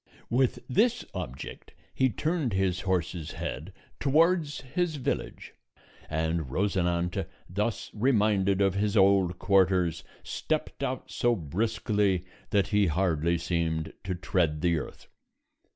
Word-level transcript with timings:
With 0.31 0.65
this 0.67 1.05
object 1.13 1.75
he 1.93 2.09
turned 2.09 2.53
his 2.53 2.81
horse's 2.81 3.33
head 3.33 3.71
towards 3.99 4.61
his 4.61 4.95
village, 4.95 5.53
and 6.09 6.49
Rosinante, 6.49 7.27
thus 7.47 7.91
reminded 7.93 8.61
of 8.61 8.73
his 8.73 8.97
old 8.97 9.37
quarters, 9.37 10.03
stepped 10.23 10.81
out 10.81 11.11
so 11.11 11.35
briskly 11.35 12.25
that 12.49 12.69
he 12.69 12.87
hardly 12.87 13.37
seemed 13.37 13.93
to 14.05 14.15
tread 14.15 14.61
the 14.61 14.79
earth. 14.79 15.05